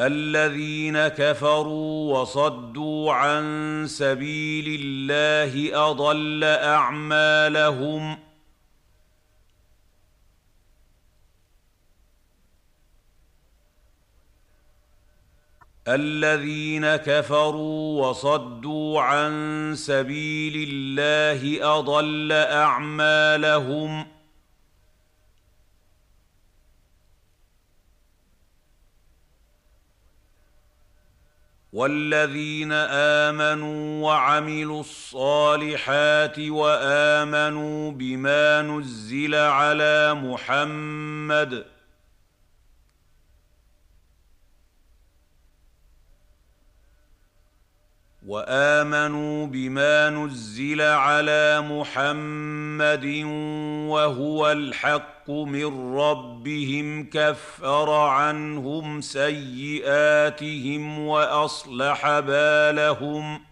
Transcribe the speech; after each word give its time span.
الذين 0.00 1.08
كفروا 1.08 2.20
وصدوا 2.20 3.12
عن 3.12 3.84
سبيل 3.88 4.80
الله 4.80 5.70
أضل 5.90 6.44
أعمالهم 6.44 8.18
الذين 15.88 16.96
كفروا 16.96 18.06
وصدوا 18.08 19.00
عن 19.00 19.72
سبيل 19.76 20.68
الله 20.68 21.78
أضل 21.78 22.32
أعمالهم 22.32 24.15
والذين 31.76 32.72
آمنوا 32.72 34.04
وعملوا 34.04 34.80
الصالحات 34.80 36.38
وآمنوا 36.38 37.90
بما 37.90 38.62
نزل 38.62 39.34
على 39.34 40.14
محمد 40.14 41.64
وآمنوا 48.26 49.46
بما 49.46 50.10
نزل 50.10 50.80
على 50.80 51.60
محمد 51.60 53.06
وهو 53.90 54.52
الحق 54.52 55.30
من 55.30 55.96
ربهم 55.96 57.10
كفر 57.10 57.90
عنهم 57.90 59.00
سيئاتهم 59.00 60.98
وأصلح 60.98 62.18
بالهم. 62.18 63.45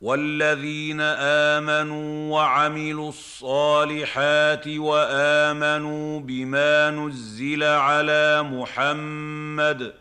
والذين 0.00 1.00
آمنوا 1.00 2.32
وعملوا 2.32 3.08
الصالحات 3.08 4.68
وآمنوا 4.68 6.20
بما 6.20 6.90
نزل 6.90 7.62
على 7.64 8.42
محمد 8.42 9.92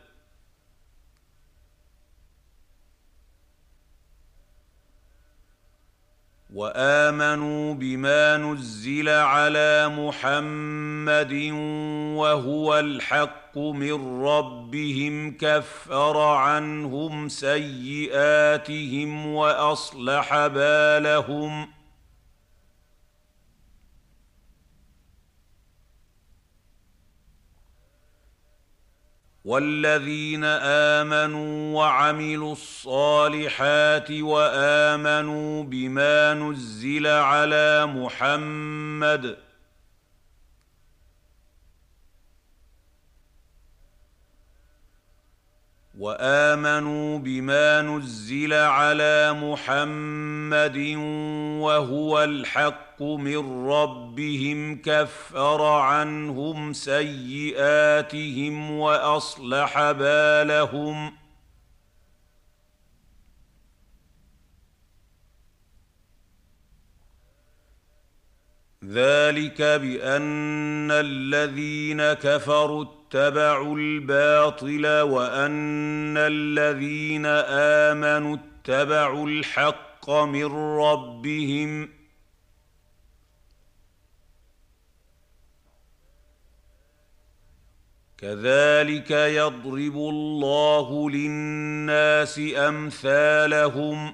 وآمنوا 6.53 7.73
بما 7.73 8.37
نزل 8.37 9.09
على 9.09 9.89
محمد 9.89 11.33
وهو 12.17 12.79
الحق 12.79 13.57
من 13.57 14.23
ربهم 14.23 15.37
كفر 15.37 16.17
عنهم 16.17 17.29
سيئاتهم 17.29 18.47
وأصلح 19.27 20.47
بالهم. 20.47 21.78
والذين 29.49 30.43
آمنوا 30.93 31.77
وعملوا 31.77 32.51
الصالحات 32.51 34.11
وآمنوا 34.11 35.63
بما 35.63 36.33
نزل 36.33 37.07
على 37.07 37.85
محمد 37.85 39.37
وآمنوا 45.99 47.19
بما 47.19 47.81
نزل 47.81 48.53
على 48.53 49.33
محمد 49.33 50.77
وهو 51.59 52.23
الحق 52.23 53.01
من 53.01 53.67
ربهم 53.67 54.81
كفر 54.81 55.61
عنهم 55.63 56.73
سيئاتهم 56.73 58.71
وأصلح 58.71 59.91
بالهم. 59.91 61.11
ذلك 68.85 69.61
بأن 69.61 70.91
الذين 70.91 72.13
كفروا 72.13 72.98
اتبعوا 73.09 73.77
الباطل 73.77 74.87
وأن 75.01 76.17
الذين 76.17 77.25
آمنوا 77.85 78.37
اتبعوا 78.37 79.27
الحق 79.27 80.09
من 80.09 80.45
ربهم 80.77 81.89
كذلك 88.17 89.11
يضرب 89.11 89.95
الله 89.95 91.09
للناس 91.09 92.41
أمثالهم 92.55 94.13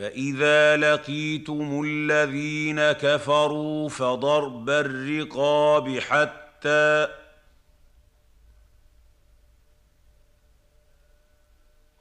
فإذا 0.00 0.76
لقيتم 0.76 1.82
الذين 1.84 2.92
كفروا 2.92 3.88
فضرب 3.88 4.70
الرقاب 4.70 5.98
حتى 5.98 7.08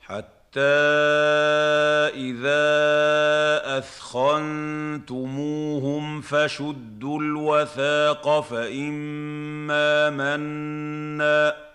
حتى 0.02 0.60
إذا 2.16 2.68
أثخنتموهم 3.78 5.02
فشدوا 6.22 7.20
الوثاق 7.20 8.40
فإما 8.40 10.10
منا 10.10 11.69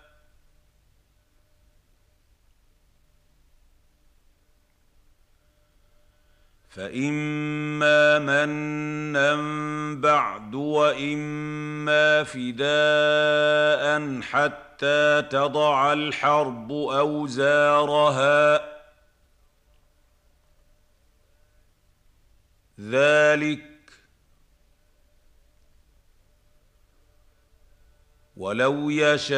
فاما 6.75 8.19
منا 8.19 9.35
بعد 10.01 10.55
واما 10.55 12.23
فداء 12.23 14.21
حتى 14.21 15.21
تضع 15.21 15.93
الحرب 15.93 16.71
اوزارها 16.71 18.61
ذلك 22.79 23.65
ولو 28.37 28.89
يشاء 28.89 29.35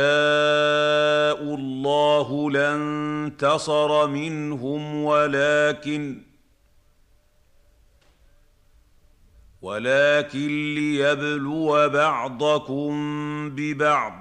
الله 1.42 2.52
لانتصر 2.52 4.08
منهم 4.08 5.04
ولكن 5.04 6.28
ولكن 9.68 10.76
ليبلو 10.76 11.90
بعضكم 11.90 12.92
ببعض. 13.56 14.14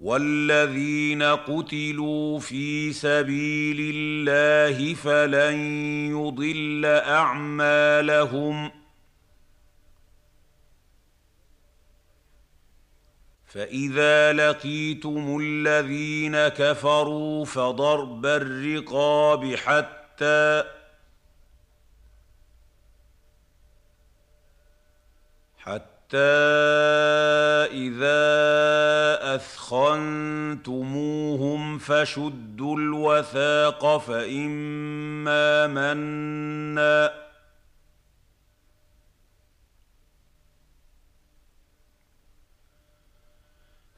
والذين 0.00 1.22
قتلوا 1.22 2.38
في 2.38 2.92
سبيل 2.92 3.76
الله 3.94 4.94
فلن 4.94 5.58
يضل 6.10 6.84
أعمالهم. 6.84 8.70
فإذا 13.46 14.32
لقيتم 14.32 15.38
الذين 15.40 16.48
كفروا 16.48 17.44
فضرب 17.44 18.26
الرقاب 18.26 19.54
حتى 19.54 20.03
حتى 20.14 20.64
حتى 25.58 26.18
إذا 27.72 28.14
أثخنتموهم 29.34 30.58
فشدوا 31.78 32.76
الوثاق 32.76 33.96
فإما 33.98 35.66
مَنًّا 35.66 37.24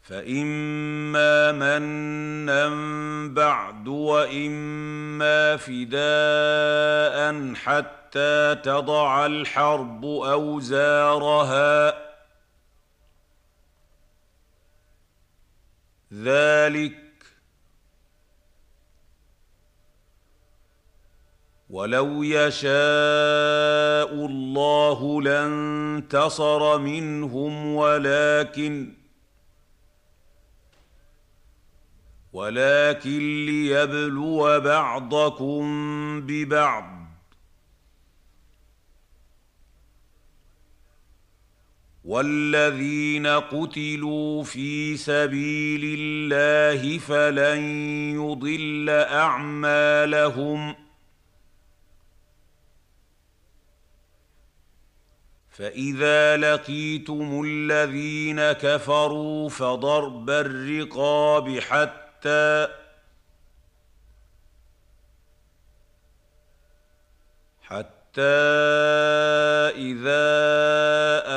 فإما 0.06 1.52
منا 1.52 2.68
بعد 3.34 3.88
وإما 3.88 5.56
فداء 5.56 7.54
حتى 7.54 8.54
تضع 8.54 9.26
الحرب 9.26 10.04
أوزارها 10.04 11.94
ذلك 16.12 16.96
ولو 21.70 22.22
يشاء 22.22 22.66
الله 24.26 25.22
لانتصر 25.22 26.78
منهم 26.78 27.74
ولكن 27.74 28.95
ولكن 32.36 33.46
ليبلو 33.46 34.60
بعضكم 34.60 35.62
ببعض. 36.20 36.84
والذين 42.04 43.26
قتلوا 43.26 44.44
في 44.44 44.96
سبيل 44.96 45.98
الله 45.98 46.98
فلن 46.98 47.62
يضل 48.14 48.90
أعمالهم. 48.90 50.74
فإذا 55.50 56.36
لقيتم 56.36 57.42
الذين 57.44 58.52
كفروا 58.52 59.48
فضرب 59.48 60.30
الرقاب 60.30 61.58
حتى 61.58 62.05
حتى 67.62 68.22
إذا 69.76 70.26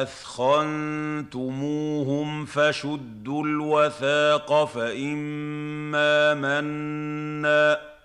أثخنتموهم 0.01 1.25
فشدوا 2.45 3.43
الوثاق 3.43 4.65
فإما 4.65 6.33
مَنًّا 6.33 7.98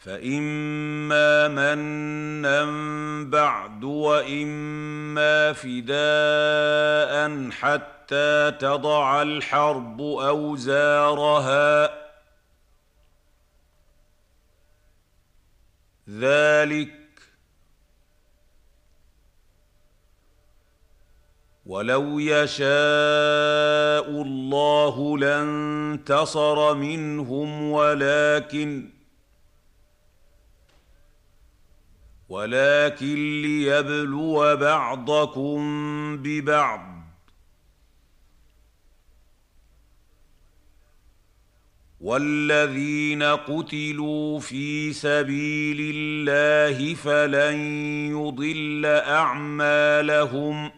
فإما 0.00 1.48
منا 1.48 2.64
بعد 3.30 3.84
وإما 3.84 5.52
فداء 5.52 7.50
حتى 7.50 8.50
تضع 8.50 9.22
الحرب 9.22 10.00
أوزارها 10.00 11.90
ذلك 16.08 17.00
ولو 21.66 22.18
يشاء 22.18 22.70
الله 24.10 25.18
لانتصر 25.18 26.74
منهم 26.74 27.70
ولكن 27.70 28.99
ولكن 32.30 33.42
ليبلو 33.42 34.56
بعضكم 34.56 35.60
ببعض. 36.16 36.90
والذين 42.00 43.22
قتلوا 43.22 44.40
في 44.40 44.92
سبيل 44.92 45.78
الله 45.96 46.94
فلن 46.94 47.58
يضل 48.10 48.86
أعمالهم. 48.86 50.70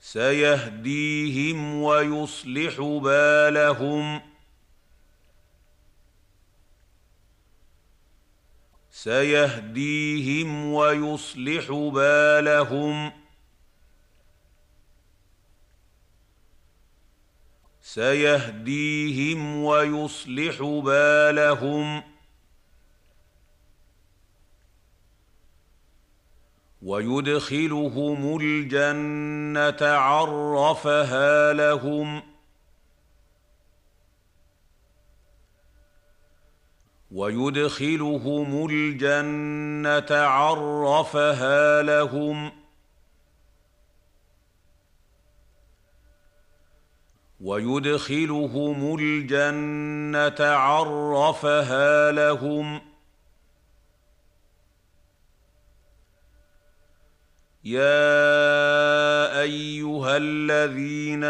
سيهديهم 0.00 1.74
ويصلح 1.82 2.80
بالهم. 2.80 4.35
سيهديهم 9.02 10.72
ويصلح 10.72 11.70
بالهم. 11.70 13.12
سيهديهم 17.82 19.64
ويصلح 19.64 20.62
بالهم. 20.62 22.02
ويدخلهم 26.82 28.38
الجنة 28.40 29.88
عرفها 29.88 31.52
لهم. 31.52 32.35
ويدخلهم 37.16 38.68
الجنة 38.70 40.16
عرفها 40.16 41.82
لهم. 41.82 42.52
ويدخلهم 47.40 48.96
الجنة 49.00 50.46
عرفها 50.46 52.12
لهم. 52.12 52.80
يا 57.66 59.40
ايها 59.42 60.16
الذين 60.16 61.24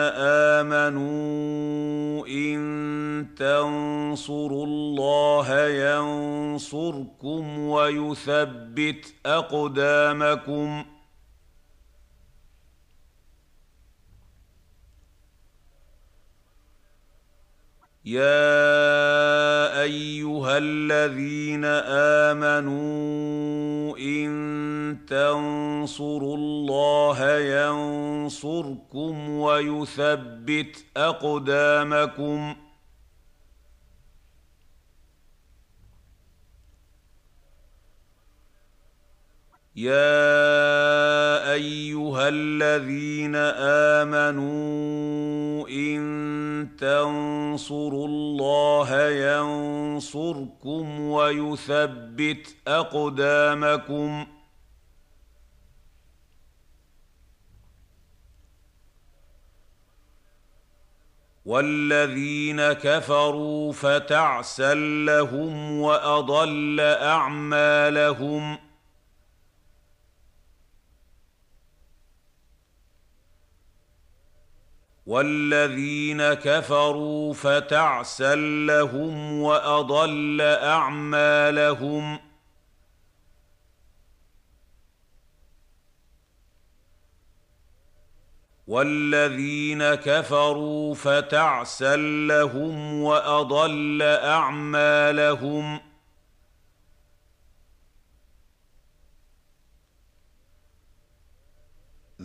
امنوا 0.61 2.27
ان 2.27 3.27
تنصروا 3.37 4.67
الله 4.67 5.67
ينصركم 5.69 7.59
ويثبت 7.59 9.15
اقدامكم 9.27 10.85
يا 18.07 19.83
ايها 19.83 20.59
الذين 20.59 21.65
امنوا 22.35 23.99
ان 23.99 24.97
تنصروا 25.09 26.37
الله 26.37 27.39
ينصركم 27.39 29.31
ويثبت 29.31 30.85
اقدامكم 30.97 32.55
يا 39.77 41.53
ايها 41.53 42.29
الذين 42.29 43.37
امنوا 44.07 45.69
ان 45.69 46.69
تنصروا 46.79 48.09
الله 48.09 49.09
ينصركم 49.11 51.01
ويثبت 51.01 52.57
اقدامكم 52.69 54.27
والذين 61.45 62.73
كفروا 62.73 63.73
فتعسا 63.73 64.75
لهم 64.75 65.81
واضل 65.81 66.81
اعمالهم 66.81 68.66
والذين 75.07 76.35
كفروا 76.35 77.35
فتعسا 77.35 78.35
لهم 78.67 79.41
وأضل 79.41 80.41
أعمالهم 80.41 82.19
والذين 88.67 89.95
كفروا 89.95 90.95
فتعسا 90.95 91.97
لهم 92.27 93.03
وأضل 93.03 94.03
أعمالهم 94.03 95.81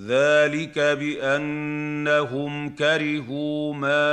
ذلك 0.08 0.80
بأنهم 0.80 2.70
كرهوا 2.76 3.74
ما 3.74 4.12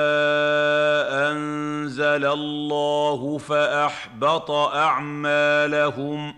أنزل 1.30 2.24
الله 2.24 3.38
فأحبط 3.38 4.50
أعمالهم. 4.50 6.34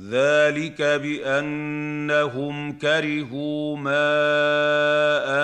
ذلك 0.00 0.82
بأنهم 0.82 2.78
كرهوا 2.78 3.76
ما 3.76 4.08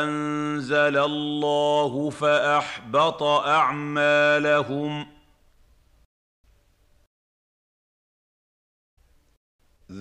أنزل 0.02 0.96
الله 0.98 2.10
فأحبط 2.10 3.22
أعمالهم. 3.22 5.13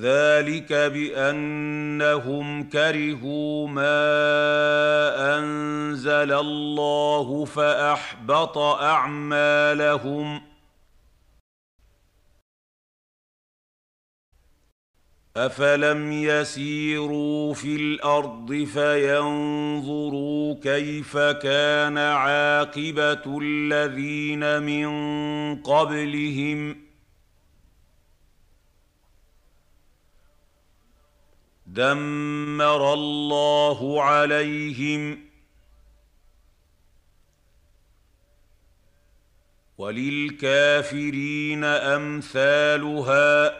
ذلك 0.01 0.73
بأنهم 0.73 2.63
كرهوا 2.69 3.67
ما 3.67 3.99
أنزل 5.37 6.33
الله 6.33 7.45
فأحبط 7.45 8.57
أعمالهم. 8.57 10.41
افلم 15.37 16.11
يسيروا 16.11 17.53
في 17.53 17.75
الأرض 17.75 18.53
فينظروا 18.73 20.55
كيف 20.63 21.17
كان 21.17 21.97
عاقبه 21.97 23.39
الذين 23.41 24.61
من 24.61 24.89
قبلهم 25.61 26.92
دمر 31.73 32.93
الله 32.93 34.03
عليهم 34.03 35.19
وللكافرين 39.77 41.63
أمثالها 41.63 43.51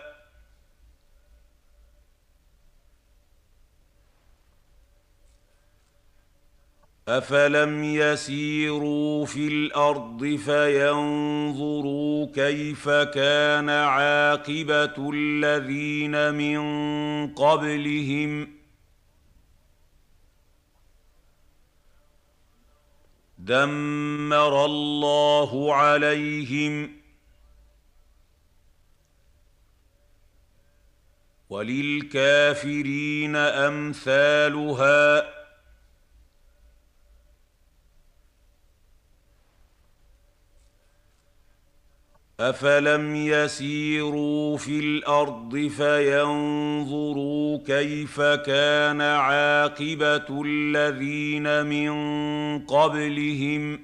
افلم 7.08 7.84
يسيروا 7.84 9.26
في 9.26 9.48
الأرض 9.48 10.26
فينظروا 10.46 12.26
كيف 12.36 12.90
كان 12.90 13.70
عاقبه 13.70 15.12
الذين 15.14 16.34
من 16.34 16.64
قبلهم 17.34 18.54
دمر 23.38 24.66
الله 24.66 25.74
عليهم 25.76 26.92
وللكافرين 31.50 33.36
امثالها 33.36 35.34
افلم 42.40 43.16
يسيروا 43.16 44.58
في 44.58 44.80
الأرض 44.80 45.58
فينظروا 45.78 47.58
كيف 47.58 48.22
كان 48.22 49.02
عاقبه 49.02 50.42
الذين 50.46 51.66
من 51.66 51.94
قبلهم 52.66 53.80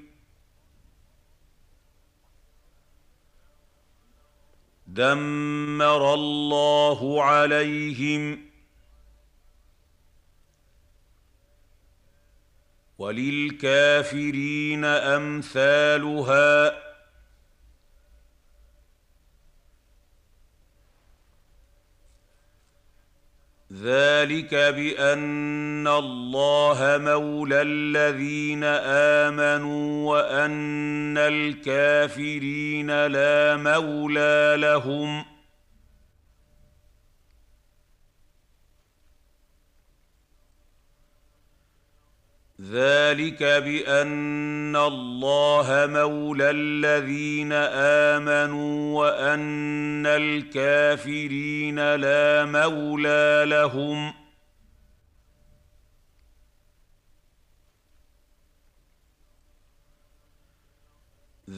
دمر 4.86 6.14
الله 6.14 7.24
عليهم 7.24 8.40
وللكافرين 12.98 14.84
امثالها 14.84 16.89
ذلك 23.72 24.54
بأن 24.54 25.88
الله 25.88 26.98
مولى 26.98 27.62
الذين 27.62 28.64
آمنوا 29.24 30.10
وأن 30.10 31.18
الكافرين 31.18 33.06
لا 33.06 33.56
مولى 33.56 34.56
لهم 34.58 35.24
ذلك 42.68 43.42
بأن 43.42 44.76
الله 44.76 45.66
مولى 45.86 46.50
الذين 46.50 47.52
آمنوا 48.12 48.98
وأن 48.98 50.06
الكافرين 50.06 51.94
لا 51.94 52.44
مولى 52.44 53.44
لهم 53.46 54.12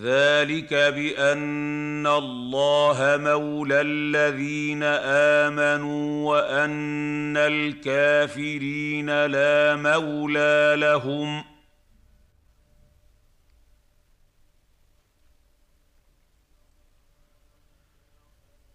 ذلك 0.00 0.75
بأن 0.75 2.06
الله 2.06 2.96
مولى 3.20 3.80
الذين 3.80 4.82
آمنوا 5.42 6.30
وأن 6.30 7.37
الكافرين 7.37 9.26
لا 9.26 9.76
مولى 9.76 10.75
لهم 10.78 11.44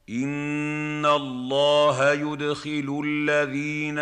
ان 0.09 1.05
الله 1.05 2.13
يدخل 2.13 3.01
الذين 3.05 3.99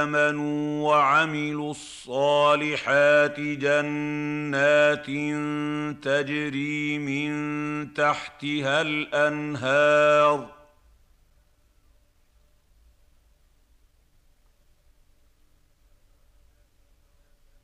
امنوا 0.00 0.88
وعملوا 0.88 1.70
الصالحات 1.70 3.40
جنات 3.40 5.06
تجري 6.04 6.98
من 6.98 7.94
تحتها 7.94 8.80
الانهار 8.80 10.58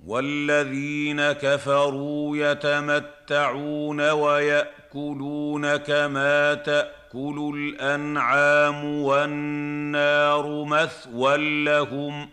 والذين 0.04 1.32
كفروا 1.32 2.36
يتمتعون 2.36 4.10
وياكلون 4.94 5.76
كما 5.76 6.54
تأكل 6.54 7.52
الأنعام 7.56 8.84
والنار 8.84 10.64
مثوى 10.64 11.64
لهم 11.64 12.28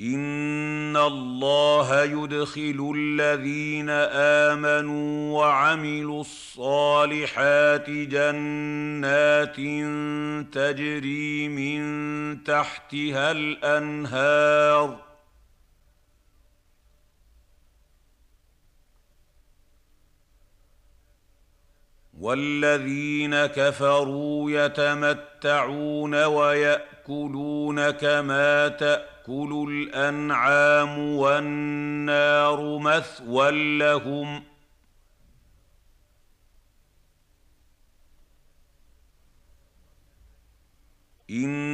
إن 0.00 0.96
الله 0.96 2.04
يدخل 2.04 2.92
الذين 2.96 3.90
آمنوا 4.50 5.38
وعملوا 5.38 6.20
الصالحات 6.20 7.90
جنات 7.90 9.56
تجري 10.52 11.48
من 11.48 12.44
تحتها 12.44 13.30
الأنهار 13.30 15.07
والذين 22.20 23.46
كفروا 23.46 24.50
يتمتعون 24.50 26.24
ويأكلون 26.24 27.90
كما 27.90 28.68
تأكل 28.68 29.66
الأنعام 29.70 30.98
والنار 30.98 32.78
مثوى 32.78 33.78
لهم 33.78 34.42
إن 41.30 41.67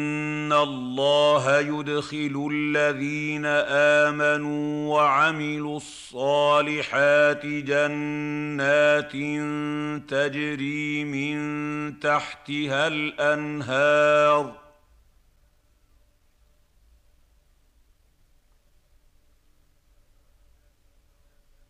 الله 0.64 1.59
يدخل 1.59 2.49
الذين 2.52 3.47
آمنوا 4.06 4.94
وعملوا 4.94 5.76
الصالحات 5.76 7.47
جنات 7.47 9.12
تجري 10.09 11.04
من 11.04 12.00
تحتها 12.00 12.87
الأنهار. 12.87 14.64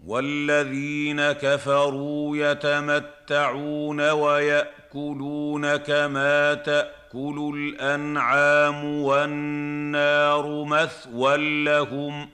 والذين 0.07 1.33
كفروا 1.33 2.37
يتمتعون 2.37 4.11
ويأكلون 4.11 5.77
كما 5.77 6.55
تأكل 6.55 7.04
الأنعام 7.17 8.85
والنار 8.85 10.65
مثوى 10.65 11.65
لهم 11.65 12.29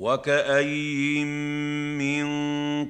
وكأين 0.00 1.28
من 1.98 2.26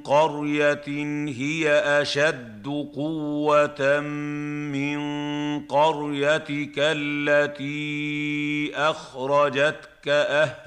قرية 0.02 0.84
هي 1.28 1.72
أشد 1.72 2.66
قوة 2.94 4.00
من 4.70 5.00
قريتك 5.66 6.74
التي 6.78 8.72
أخرجتك 8.76 10.08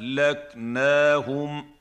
أهلكناهم 0.02 1.73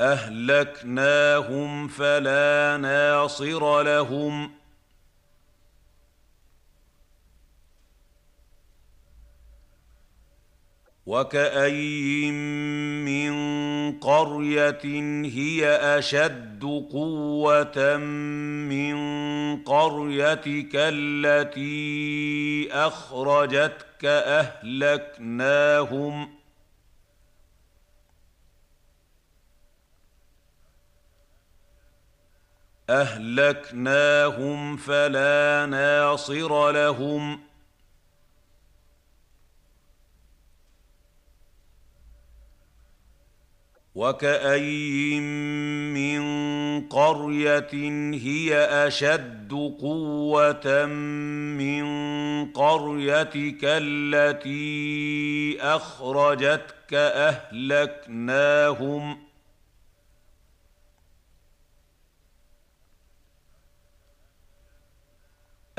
أهلكناهم 0.00 1.88
فلا 1.88 2.76
ناصر 2.76 3.82
لهم. 3.82 4.50
وكأين 11.06 12.34
من 13.04 13.32
قرية 13.98 14.84
هي 15.24 15.68
أشد 15.98 16.64
قوة 16.92 17.96
من 17.96 18.96
قريتك 19.62 20.70
التي 20.74 21.68
أخرجتك 22.72 24.04
أهلكناهم؟ 24.64 25.58
أهلكناهم 32.90 34.76
فلا 34.76 35.66
ناصر 35.66 36.70
لهم. 36.70 37.48
وكأين 43.94 45.22
من 45.94 46.22
قرية 46.88 47.68
هي 48.14 48.56
أشد 48.86 49.52
قوة 49.80 50.86
من 51.56 51.86
قريتك 52.52 53.60
التي 53.64 54.58
أخرجتك 55.62 56.94
أهلكناهم؟ 57.54 59.27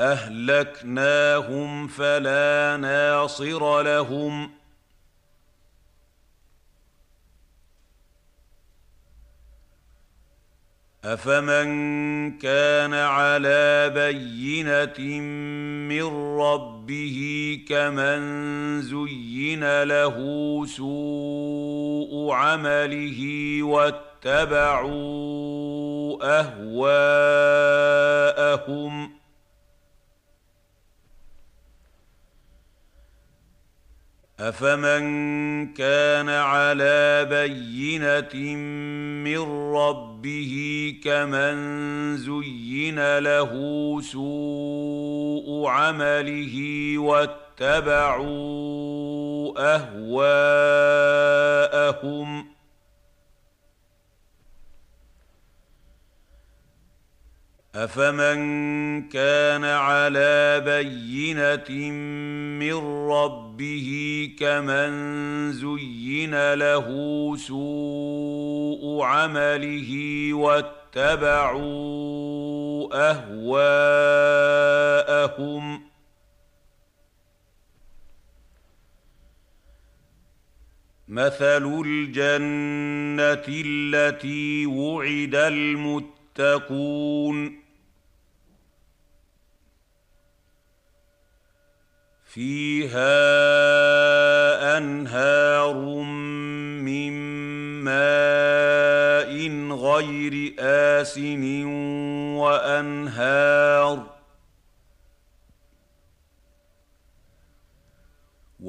أهلكناهم 0.00 1.86
فلا 1.86 2.76
ناصر 2.76 3.82
لهم. 3.82 4.50
أفمن 11.04 12.38
كان 12.38 12.94
على 12.94 13.90
بينة 13.94 15.20
من 15.88 16.02
ربه 16.40 17.18
كمن 17.68 18.20
زين 18.82 19.82
له 19.82 20.16
سوء 20.66 22.32
عمله 22.32 23.62
واتبعوا 23.62 24.90
أهواءهم 28.40 29.19
افمن 34.40 35.74
كان 35.74 36.28
على 36.28 37.26
بينه 37.30 38.56
من 39.24 39.38
ربه 39.76 40.54
كمن 41.04 41.56
زين 42.16 43.18
له 43.18 43.50
سوء 44.00 45.66
عمله 45.68 46.94
واتبعوا 46.98 48.30
اهواءهم 49.76 51.00
افمن 57.74 59.08
كان 59.08 59.64
على 59.64 60.62
بينه 60.64 61.90
من 62.58 62.74
ربه 63.10 63.88
كمن 64.38 65.52
زين 65.52 66.54
له 66.54 66.86
سوء 67.36 69.02
عمله 69.02 69.90
واتبعوا 70.34 71.60
اهواءهم 73.10 74.60
مثل 81.08 81.82
الجنه 81.86 83.44
التي 83.48 84.66
وعد 84.66 85.34
تتقون. 86.40 87.60
فيها 92.24 93.18
أنهار 94.78 95.74
من 96.80 97.12
ماء 97.84 99.32
غير 99.72 100.54
آسن 100.58 101.64
وأنهار 102.34 104.09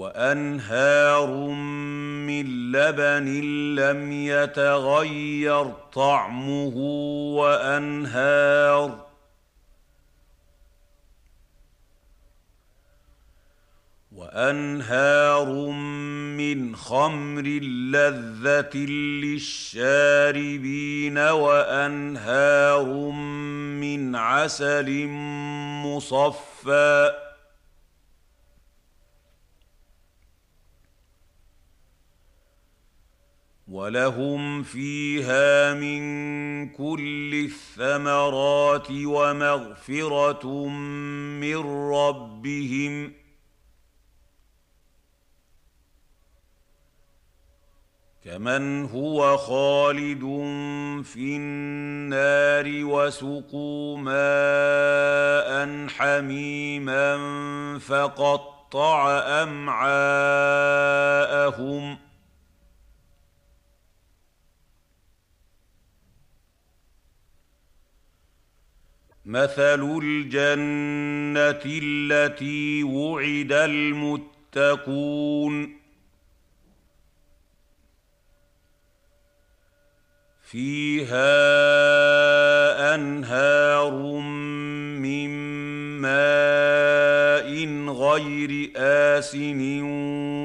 وأنهار 0.01 1.29
من 2.27 2.71
لبن 2.71 3.27
لم 3.75 4.11
يتغير 4.11 5.65
طعمه 5.93 6.75
وأنهار 7.37 9.05
وأنهار 14.11 15.49
من 16.37 16.75
خمر 16.75 17.43
لذة 17.93 18.77
للشاربين 19.23 21.17
وأنهار 21.17 22.85
من 23.81 24.15
عسل 24.15 25.07
مصفى 25.85 27.30
ولهم 33.71 34.63
فيها 34.63 35.73
من 35.73 36.01
كل 36.69 37.45
الثمرات 37.45 38.87
ومغفره 38.91 40.67
من 41.39 41.57
ربهم 41.91 43.13
كمن 48.25 48.85
هو 48.85 49.37
خالد 49.37 50.21
في 51.03 51.35
النار 51.37 52.65
وسقوا 52.85 53.97
ماء 53.97 55.87
حميما 55.87 57.17
فقطع 57.79 59.19
امعاءهم 59.43 59.71
مثل 69.25 69.99
الجنه 70.03 71.61
التي 71.65 72.83
وعد 72.83 73.51
المتقون 73.51 75.01
فيها 80.41 81.25
انهار 82.95 83.93
من 84.99 85.29
ماء 86.01 87.49
غير 87.87 88.71
آسن 88.75 89.81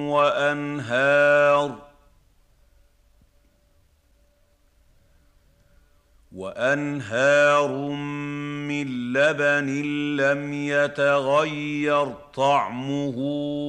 وأنهار 0.07 1.87
وأنهار 6.33 7.69
من 8.85 9.13
لبن 9.13 9.69
لم 10.17 10.53
يتغير 10.53 12.15
طعمه 12.35 13.19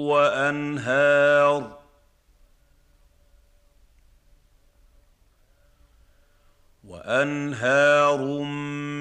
وأنهار. 0.09 1.77
وأنهار 6.83 8.17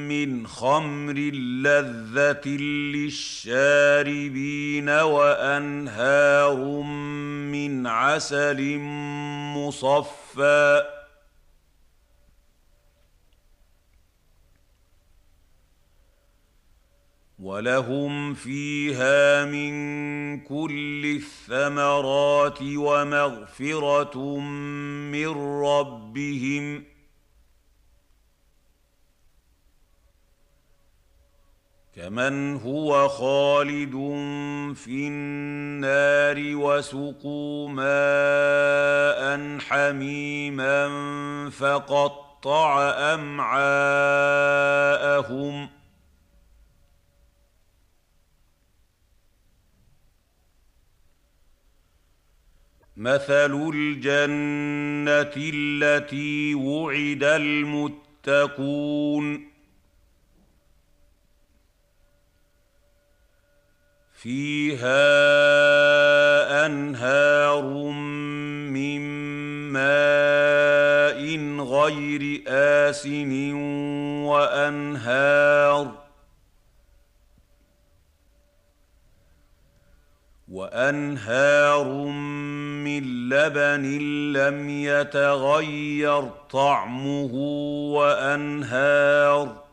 من 0.08 0.46
خمر 0.46 1.14
لذة 1.62 2.48
للشاربين 2.96 4.88
وأنهار 4.88 6.56
من 7.52 7.86
عسل 7.86 8.78
مصفى. 9.56 10.96
ولهم 17.46 18.34
فيها 18.34 19.44
من 19.44 19.72
كل 20.40 21.02
الثمرات 21.16 22.58
ومغفره 22.62 24.38
من 25.10 25.28
ربهم 25.62 26.80
ۖ 26.80 26.96
كمن 31.96 32.56
هو 32.56 33.08
خالد 33.08 33.92
في 34.74 35.08
النار 35.08 36.36
وسقوا 36.56 37.68
ماء 37.68 39.58
حميما 39.58 40.88
فقطع 41.50 42.90
امعاءهم 43.14 43.66
مثل 52.96 53.70
الجنه 53.74 55.32
التي 55.36 56.54
وعد 56.54 57.24
المتقون 58.24 58.76
فيها 64.12 64.96
انهار 66.66 67.64
من 68.72 69.00
ماء 69.72 71.20
غير 71.60 72.42
آسن 72.48 73.52
وأنهار 74.24 75.95
وأنهار 80.56 81.84
من 82.84 83.28
لبن 83.28 83.84
لم 84.32 84.68
يتغير 84.70 86.22
طعمه 86.50 87.34
وأنهار 87.92 89.64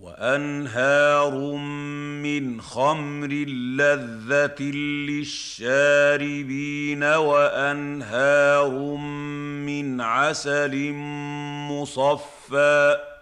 وأنهار 0.00 1.56
من 2.22 2.60
خمر 2.60 3.28
لذة 3.76 4.62
للشاربين 5.10 7.04
وأنهار 7.04 8.70
من 9.66 10.00
عسل 10.00 10.92
مصفى 11.70 13.13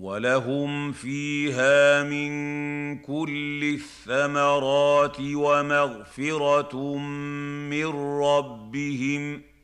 ولهم 0.00 0.92
فيها 0.92 2.02
من 2.02 2.28
كل 2.98 3.74
الثمرات 3.74 5.16
ومغفره 5.20 6.96
من 7.68 8.20
ربهم 8.20 9.38
ۖ 9.38 9.58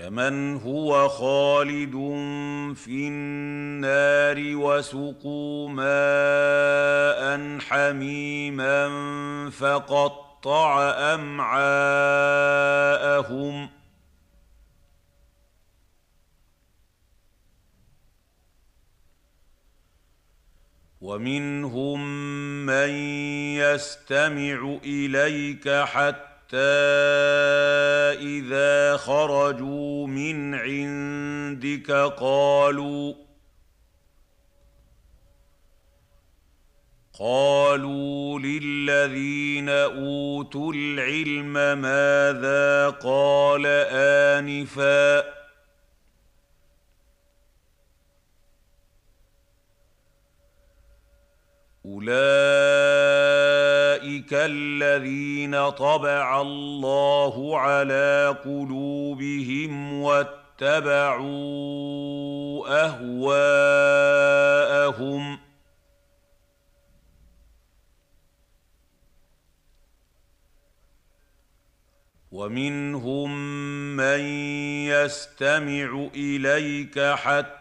كمن 0.00 0.56
هو 0.56 1.08
خالد 1.08 1.92
في 2.74 3.08
النار 3.08 4.56
وسقوا 4.56 5.68
ماء 5.68 7.38
حميما 7.58 8.90
فقطع 9.50 10.90
امعاءهم 11.14 11.60
ومنهم 21.00 22.00
من 22.66 22.90
يستمع 23.56 24.78
إليك 24.84 25.68
حتى 25.68 26.56
إذا 28.20 28.96
خرجوا 28.96 30.06
من 30.06 30.54
عندك 30.54 31.90
قالوا 32.20 33.14
قالوا 37.18 38.38
للذين 38.38 39.68
أوتوا 39.68 40.72
العلم 40.72 41.52
ماذا 41.82 42.88
قال 42.90 43.66
آنفا 44.36 45.39
اولئك 51.90 52.10
الذين 54.32 55.70
طبع 55.70 56.40
الله 56.40 57.58
على 57.58 58.36
قلوبهم 58.44 60.02
واتبعوا 60.02 61.28
اهواءهم 62.86 63.90
ومنهم 72.32 73.36
من 73.96 74.20
يستمع 74.86 76.08
اليك 76.14 77.00
حتى 77.00 77.59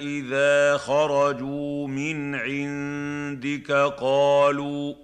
اذا 0.00 0.76
خرجوا 0.76 1.88
من 1.88 2.34
عندك 2.34 3.72
قالوا 4.00 4.94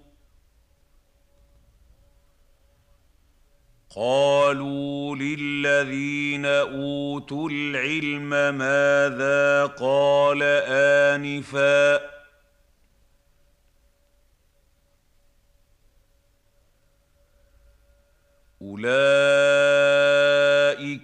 قالوا 3.97 5.17
للذين 5.17 6.47
اوتوا 6.47 7.49
العلم 7.51 8.29
ماذا 8.59 9.67
قال 9.67 10.43
انفا 11.23 12.01
اولئك 18.63 20.16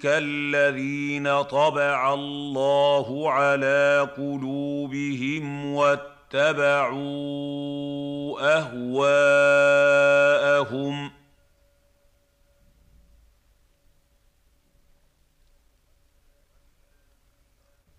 الذين 0.06 1.42
طبع 1.42 2.14
الله 2.14 3.30
على 3.30 4.08
قلوبهم 4.16 5.74
واتبعوا 5.74 7.02
أهواءهم. 8.58 9.92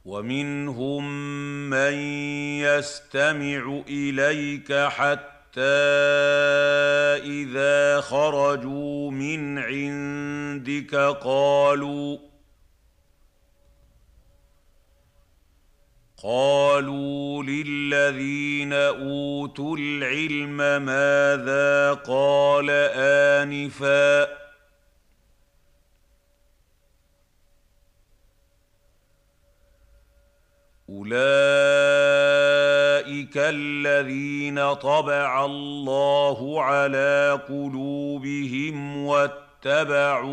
ومنهم 0.05 1.03
من 1.69 1.93
يستمع 2.59 3.81
إليك 3.89 4.73
حتى 4.73 5.32
اذا 7.23 8.01
خرجوا 8.01 9.11
من 9.11 9.57
عندك 9.59 10.95
قالوا 10.95 12.17
قالوا 16.23 17.43
للذين 17.43 18.73
اوتوا 18.73 19.77
العلم 19.77 20.57
ماذا 20.85 21.93
قال 21.93 22.69
انفا 23.49 24.43
اولئك 33.03 33.37
الذين 33.37 34.73
طبع 34.73 35.45
الله 35.45 36.63
على 36.63 37.39
قلوبهم 37.49 39.05
واتبعوا 39.05 40.31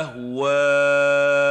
اهواءهم 0.00 1.44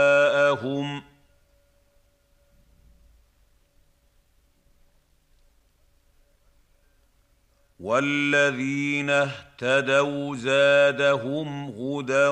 والذين 7.80 9.10
اهتدوا 9.10 10.36
زادهم 10.36 11.69
هدى 11.69 12.28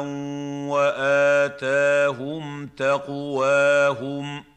واتاهم 0.72 2.67
تقواهم 2.67 4.51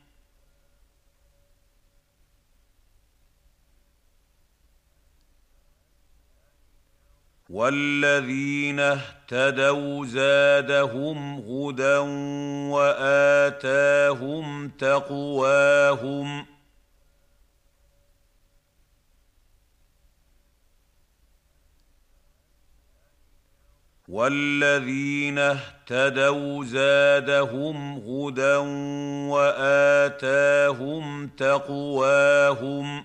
والذين 7.55 8.81
اهتدوا 8.81 10.07
زادهم 10.07 11.35
هدى 11.39 11.97
وآتاهم 12.75 14.69
تقواهم 14.69 16.47
والذين 24.09 25.39
اهتدوا 25.39 26.65
زادهم 26.65 27.93
هدى 27.99 28.57
وآتاهم 29.31 31.27
تقواهم 31.29 33.05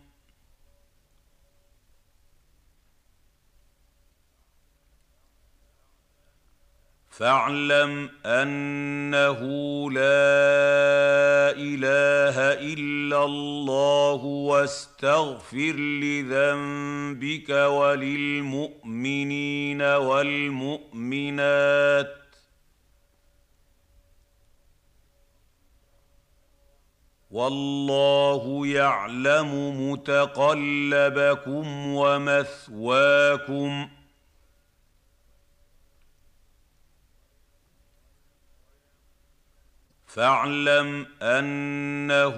فاعلم 7.11 8.09
أنه 8.25 9.41
لا 9.91 11.51
إله 11.51 12.37
إلا 12.73 13.25
الله 13.25 14.23
واستغفر 14.23 15.75
لذنبك 15.75 17.49
وللمؤمنين 17.49 19.81
والمؤمنات. 19.81 21.41
والله 27.31 28.67
يعلم 28.67 29.91
متقلبكم 29.91 31.65
ومثواكم. 31.95 33.89
فاعلم 40.13 41.05
أنه 41.21 42.37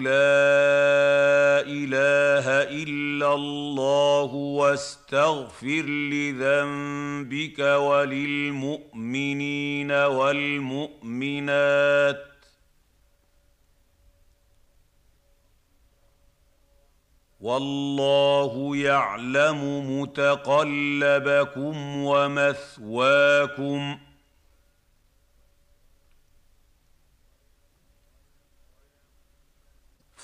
لا 0.00 1.60
إله 1.66 2.46
إلا 2.82 3.34
الله 3.34 4.34
واستغفر 4.34 5.84
لذنبك 5.86 7.58
وللمؤمنين 7.58 9.10
والمؤمنات. 10.18 11.44
والله 17.40 18.76
يعلم 18.76 19.90
متقلبكم 20.00 21.76
ومثواكم. 22.04 23.98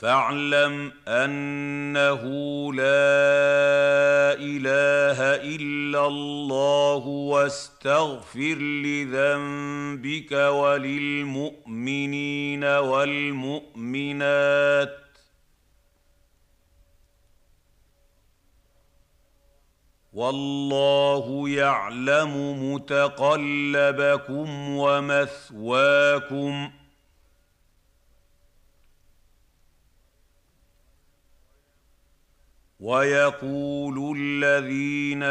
فاعلم 0.00 0.92
أنه 1.08 2.22
لا 2.74 4.32
إله 4.40 5.18
إلا 5.56 6.06
الله 6.06 7.06
واستغفر 7.06 8.58
لذنبك 8.58 10.32
وللمؤمنين 10.32 11.84
والمؤمنات. 12.64 14.20
والله 20.12 21.48
يعلم 21.48 22.32
متقلبكم 22.74 24.48
ومثواكم. 24.76 26.70
ويقول 32.80 34.16
الذين 34.18 35.22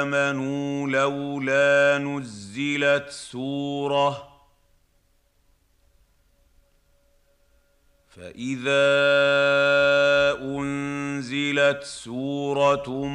آمنوا 0.00 0.88
لولا 0.88 1.98
نزلت 1.98 3.10
سورة 3.10 4.37
فاذا 8.18 8.88
انزلت 10.42 11.82
سوره 11.82 13.06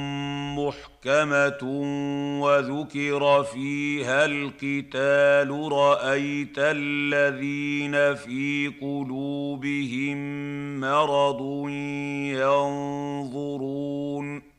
محكمه 0.58 1.64
وذكر 2.42 3.44
فيها 3.44 4.26
القتال 4.26 5.72
رايت 5.72 6.56
الذين 6.58 8.16
في 8.16 8.72
قلوبهم 8.82 10.20
مرض 10.80 11.70
ينظرون 13.24 14.53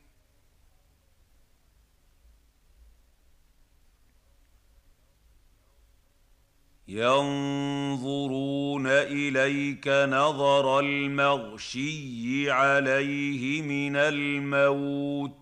ينظرون 6.94 8.86
إليك 8.86 9.88
نظر 9.88 10.80
المغشي 10.80 12.50
عليه 12.50 13.62
من 13.62 13.96
الموت 13.96 15.32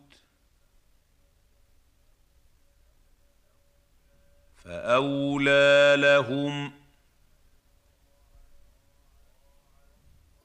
فأولى 4.64 5.94
لهم 5.98 6.72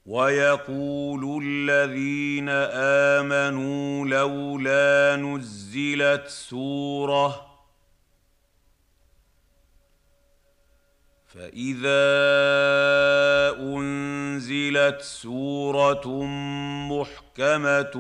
ويقول 0.05 1.43
الذين 1.43 2.49
آمنوا 3.19 4.05
لولا 4.07 5.15
نزلت 5.15 6.27
سورة 6.27 7.46
فاذا 11.37 12.07
انزلت 13.59 15.01
سوره 15.01 16.23
محكمه 16.89 17.95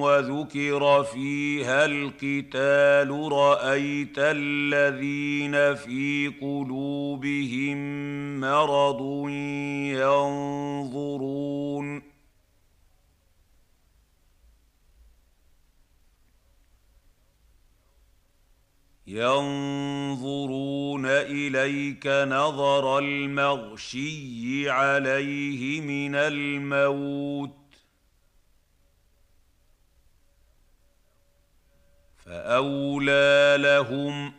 وذكر 0.00 1.04
فيها 1.04 1.84
القتال 1.84 3.32
رايت 3.32 4.18
الذين 4.18 5.74
في 5.74 6.32
قلوبهم 6.40 7.78
مرض 8.40 9.28
ينظرون 10.88 12.13
ينظرون 19.06 21.06
إليك 21.06 22.06
نظر 22.06 22.98
المغشي 22.98 24.70
عليه 24.70 25.80
من 25.80 26.14
الموت 26.14 27.50
فأولى 32.16 33.56
لهم 33.58 34.32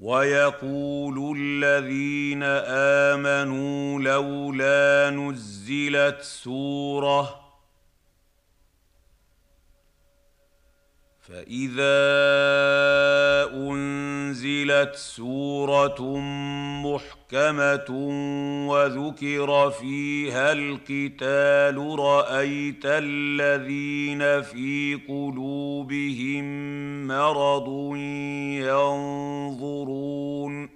ويقول 0.00 1.38
الذين 1.38 2.42
آمنوا 3.12 4.00
لولا 4.00 5.10
نزلت 5.10 6.22
سورة 6.22 7.41
فاذا 11.32 11.96
انزلت 13.54 14.94
سوره 14.94 16.18
محكمه 16.84 17.90
وذكر 18.68 19.70
فيها 19.70 20.52
القتال 20.52 21.98
رايت 21.98 22.82
الذين 22.84 24.42
في 24.42 25.00
قلوبهم 25.08 26.44
مرض 27.06 27.96
ينظرون 29.56 30.68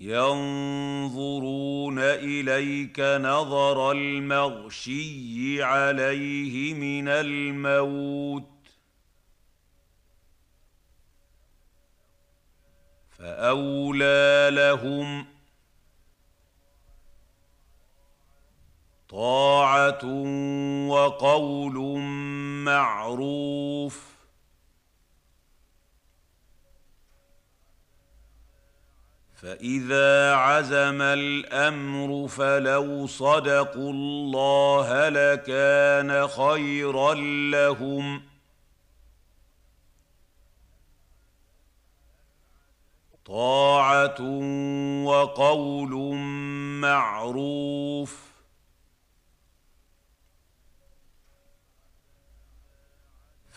ينظرون 0.00 1.98
إليك 1.98 3.00
نظر 3.00 3.92
المغشي 3.92 5.62
عليه 5.62 6.74
من 6.74 7.08
الموت 7.08 8.44
فأولى 13.10 14.48
لهم 14.52 15.26
طاعة 19.08 20.04
وقول 20.88 22.00
معروف 22.64 24.17
فاذا 29.42 30.34
عزم 30.34 31.02
الامر 31.02 32.28
فلو 32.28 33.06
صدقوا 33.06 33.92
الله 33.92 35.08
لكان 35.08 36.28
خيرا 36.28 37.14
لهم 37.50 38.22
طاعه 43.26 44.20
وقول 45.04 46.16
معروف 46.80 48.27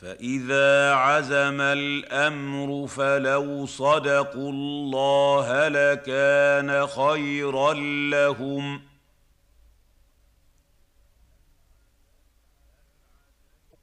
فإذا 0.02 0.94
عزم 0.94 1.62
الأمر 1.62 2.88
فلو 2.88 3.66
صدقوا 3.66 4.52
الله 4.52 5.68
لكان 5.68 6.88
خيرا 6.88 7.74
لهم. 8.10 8.82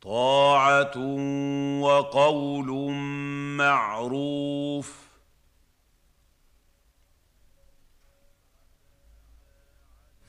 طاعة 0.03 0.99
وقول 1.81 2.93
معروف. 3.57 5.08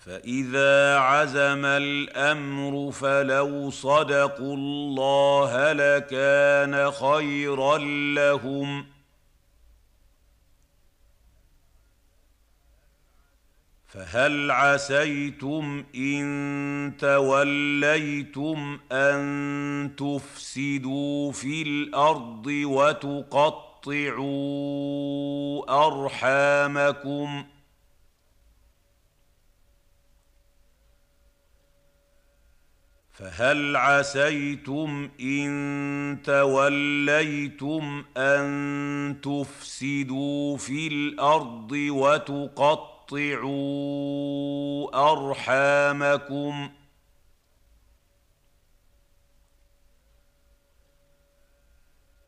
فإذا 0.09 0.97
عزم 0.97 1.65
الأمر 1.65 2.91
فلو 2.91 3.69
صدقوا 3.69 4.55
الله 4.55 5.73
لكان 5.73 6.91
خيرا 6.91 7.77
لهم. 8.15 8.85
فهل 13.87 14.51
عسيتم 14.51 15.83
إن 15.95 16.93
توليتم 16.99 18.79
أن 18.91 19.91
تفسدوا 19.97 21.31
في 21.31 21.61
الأرض 21.61 22.45
وتقطعوا 22.47 24.25
ارحامكم 25.87 27.43
ۖ؟ 27.43 27.58
فهل 33.19 33.75
عسيتم 33.75 35.09
إن 35.21 36.17
توليتم 36.23 38.03
أن 38.17 39.15
تفسدوا 39.23 40.57
في 40.57 40.87
الأرض 40.87 41.71
وتقطعوا 41.71 43.19
أرحامكم؟ 45.11 46.69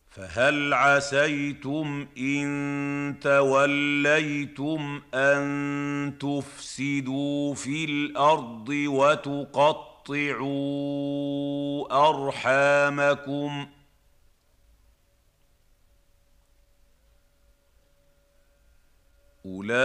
فهل 0.09 0.73
عسيتم 0.73 2.07
إن 2.17 3.15
توليتم 3.21 5.01
أن 5.13 6.13
تفسدوا 6.19 7.53
في 7.53 7.85
الأرض 7.85 8.69
وتقطعوا 8.69 9.90
تقطعوا 10.05 11.87
ارحامكم 12.09 13.67
اولئك 19.45 19.79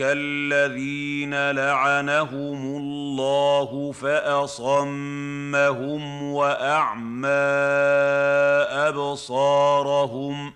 الذين 0.00 1.50
لعنهم 1.50 2.76
الله 2.76 3.92
فاصمهم 3.92 5.42
واعمى 6.22 7.28
ابصارهم 8.88 10.52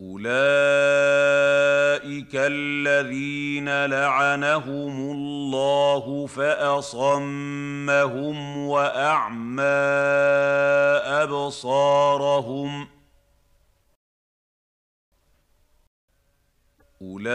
اولئك 0.00 0.26
الذين 2.34 3.84
لعنهم 3.86 5.10
الله 5.12 6.26
فاصمهم 6.26 7.26
واعمى 8.58 9.62
ابصارهم 11.22 12.95
اولئك 17.06 17.26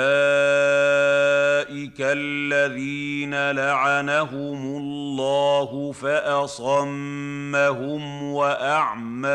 الذين 2.02 3.52
لعنهم 3.52 4.78
الله 4.78 5.92
فاصمهم 5.92 7.44
واعمى 8.34 9.28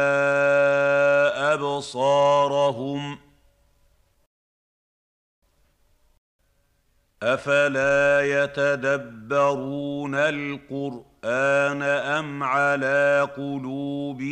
ابصارهم 1.52 3.18
افلا 7.22 8.20
يتدبرون 8.44 10.14
القران 10.14 11.82
ام 11.82 12.42
على 12.42 13.28
قلوب 13.36 14.22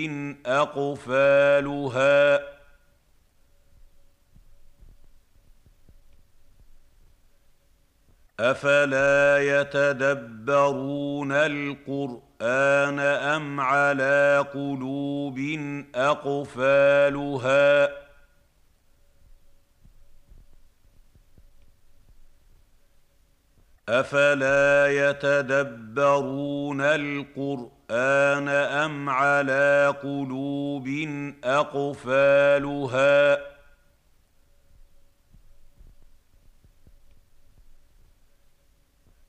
اقفالها 0.47 2.54
افلا 8.41 9.39
يتدبرون 9.39 11.33
القران 11.33 12.99
ام 12.99 13.61
على 13.61 14.47
قلوب 14.55 15.39
اقفالها 15.95 17.89
افلا 23.89 24.87
يتدبرون 24.89 26.81
القران 26.81 28.49
ام 28.49 29.11
على 29.11 29.95
قلوب 30.03 30.89
اقفالها 31.45 33.54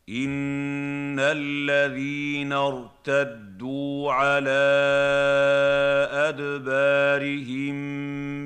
ان 0.09 1.19
الذين 1.19 2.53
ارتدوا 2.53 4.13
على 4.13 4.65
ادبارهم 6.11 7.75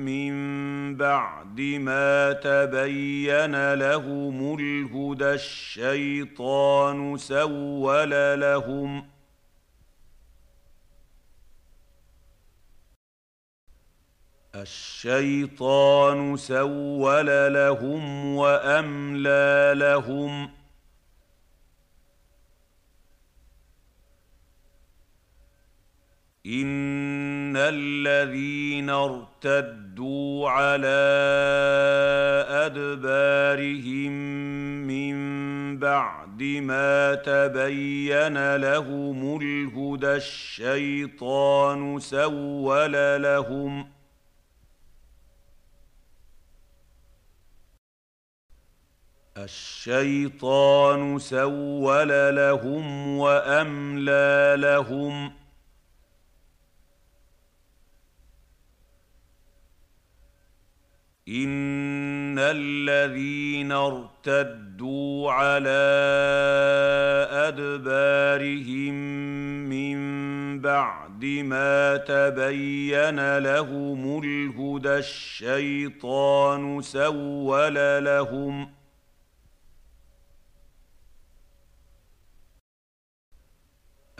من 0.04 0.96
بعد 0.96 1.60
ما 1.60 2.32
تبين 2.32 3.74
لهم 3.74 4.58
الهدى 4.58 5.30
الشيطان 5.34 7.16
سول 7.16 8.40
لهم 8.40 9.06
الشيطان 14.54 16.36
سول 16.36 17.52
لهم 17.52 18.36
واملى 18.36 19.72
لهم 19.76 20.46
ۖ 20.46 20.59
ان 26.50 27.56
الذين 27.56 28.90
ارتدوا 28.90 30.50
على 30.50 31.00
ادبارهم 32.66 34.12
من 34.86 35.16
بعد 35.78 36.42
ما 36.42 37.14
تبين 37.14 38.56
لهم 38.56 39.40
الهدى 39.42 40.12
الشيطان 40.16 41.98
سول 41.98 43.22
لهم 43.22 43.86
الشيطان 49.36 51.18
سول 51.18 52.08
لهم 52.36 53.18
واملى 53.18 54.56
لهم 54.58 55.39
ان 61.30 62.38
الذين 62.38 63.72
ارتدوا 63.72 65.32
على 65.32 65.80
ادبارهم 67.30 68.94
من 69.68 70.00
بعد 70.60 71.24
ما 71.24 71.96
تبين 71.96 73.38
لهم 73.38 74.22
الهدى 74.24 74.96
الشيطان 74.96 76.82
سول 76.82 78.04
لهم 78.04 78.70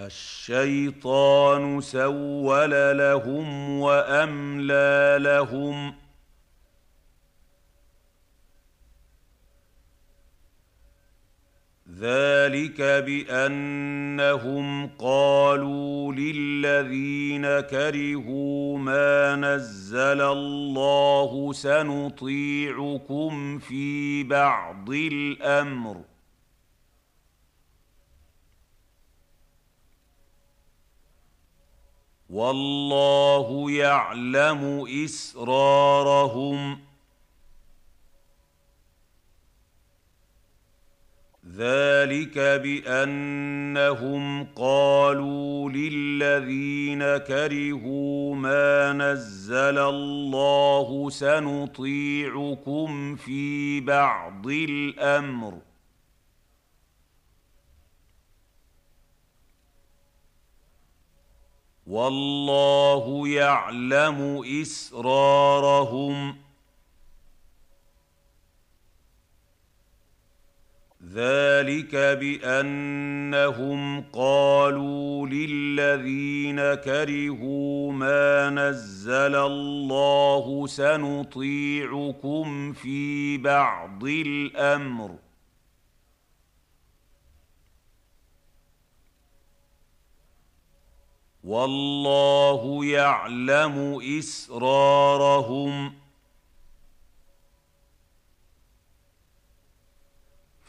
الشيطان 0.00 1.80
سول 1.80 2.98
لهم 2.98 3.80
واملى 3.80 5.16
لهم 5.20 5.99
ذلك 12.00 12.80
بانهم 12.80 14.90
قالوا 14.98 16.12
للذين 16.12 17.60
كرهوا 17.60 18.78
ما 18.78 19.36
نزل 19.36 20.20
الله 20.20 21.52
سنطيعكم 21.52 23.58
في 23.58 24.22
بعض 24.22 24.90
الامر 24.90 26.00
والله 32.30 33.70
يعلم 33.70 34.86
اسرارهم 35.04 36.89
ذلك 41.56 42.38
بانهم 42.38 44.44
قالوا 44.44 45.70
للذين 45.70 47.16
كرهوا 47.16 48.34
ما 48.34 48.92
نزل 48.92 49.78
الله 49.78 51.10
سنطيعكم 51.10 53.16
في 53.16 53.80
بعض 53.80 54.46
الامر 54.46 55.58
والله 61.86 63.28
يعلم 63.28 64.42
اسرارهم 64.62 66.49
ذلك 71.12 71.96
بانهم 71.96 74.00
قالوا 74.12 75.26
للذين 75.26 76.74
كرهوا 76.74 77.92
ما 77.92 78.50
نزل 78.50 79.34
الله 79.34 80.66
سنطيعكم 80.66 82.72
في 82.72 83.38
بعض 83.38 84.04
الامر 84.04 85.16
والله 91.44 92.84
يعلم 92.84 94.00
اسرارهم 94.18 95.99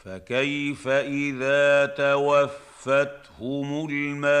فكيف 0.04 0.88
إذا 0.88 1.86
توفتهم 1.86 3.88
الملائكة 3.90 4.32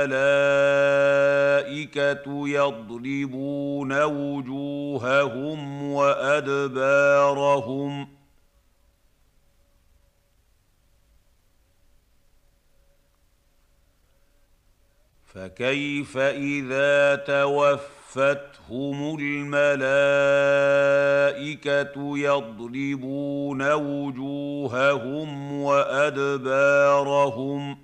يضربون 2.48 4.02
وجوههم 4.02 5.82
وأدبارهم 5.92 8.08
فكيف 15.34 16.18
إذا 16.18 17.16
توفتهم 18.12 19.16
الملائكه 19.20 19.62
يضربون 22.18 23.72
وجوههم 23.72 25.52
وادبارهم 25.62 27.78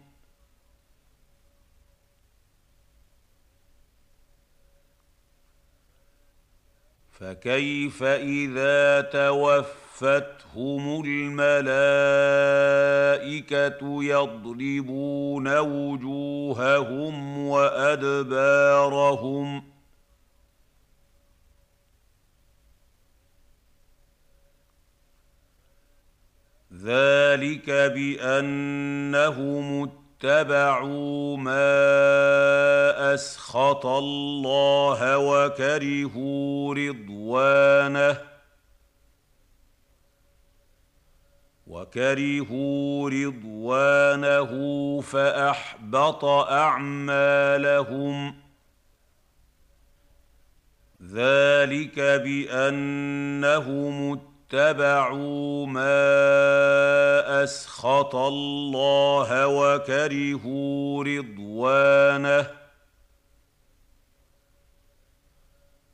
فكيف 7.12 8.02
اذا 8.02 9.00
توفتهم 9.00 11.04
الملائكه 11.04 11.38
يضربون 14.04 15.58
وجوههم 15.58 17.38
وادبارهم 17.48 18.98
ذلك 26.78 27.70
بأنهم 27.70 29.82
اتبعوا 30.22 31.36
ما 31.36 33.14
أسخط 33.14 33.86
الله 33.86 35.18
وكرهوا 35.18 36.74
رضوانه 36.74 38.18
وكرهوا 41.66 43.10
رضوانه 43.10 44.50
فأحبط 45.00 46.24
أعمالهم 46.50 48.34
ذلك 51.02 52.00
بأنهم 52.00 54.12
اتبعوا 54.12 54.27
ما 55.66 56.24
أسخط 57.44 58.14
الله 58.14 59.46
وكرهوا 59.46 61.04
رضوانه 61.04 62.50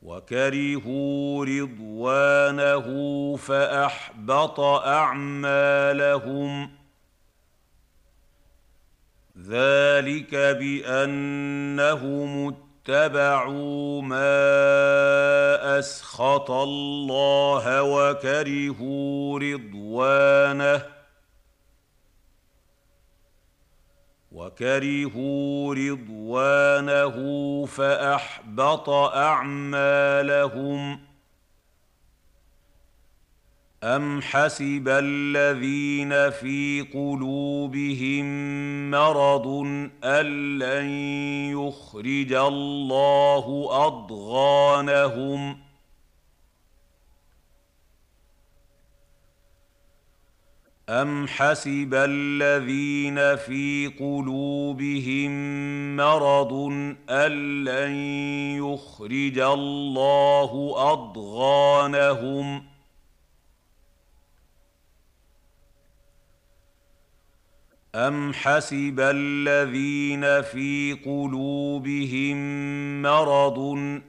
وكرهوا 0.02 1.44
رضوانه 1.44 2.86
فأحبط 3.36 4.60
أعمالهم 4.86 6.70
ذلك 9.38 10.34
بأنهم 10.34 11.58
اتبعوا 12.88 14.02
ما 14.02 15.78
أسخط 15.78 16.50
الله 16.50 17.82
وكرهوا 17.82 19.38
رضوانه 19.38 20.86
وكرهوا 24.32 25.74
رضوانه 25.74 27.16
فأحبط 27.66 28.88
أعمالهم 29.16 31.00
ام 33.84 34.22
حسب 34.22 34.88
الذين 34.88 36.30
في 36.30 36.86
قلوبهم 36.94 38.24
مرض 38.90 39.46
ان 40.04 40.58
لن 40.58 40.88
يخرج 41.52 42.32
الله 42.32 43.68
اضغانهم 43.86 45.58
ام 50.88 51.26
حسب 51.28 51.94
الذين 51.94 53.36
في 53.36 53.92
قلوبهم 54.00 55.32
مرض 55.96 56.52
ان 57.10 57.64
لن 57.64 57.94
يخرج 58.64 59.38
الله 59.38 60.74
اضغانهم 60.92 62.73
ام 67.94 68.32
حسب 68.32 69.00
الذين 69.00 70.42
في 70.42 70.92
قلوبهم 71.04 72.36
مرض 73.02 73.58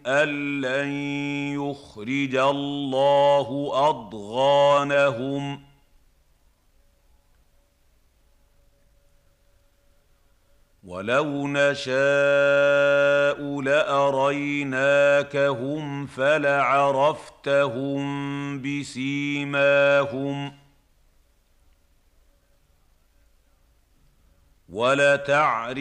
ان 0.07 0.61
لن 0.61 0.89
يخرج 1.53 2.35
الله 2.35 3.71
اضغانهم 3.89 5.61
ولو 10.83 11.47
نشاء 11.47 13.61
لاريناكهم 13.61 14.85
فلعرفتهم 16.05 18.01
بسيماهم 18.61 20.64
ولتعرفنهم 24.75 25.71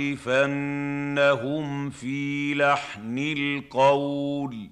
في 1.91 2.55
لحن 2.55 3.19
القول. 3.19 4.71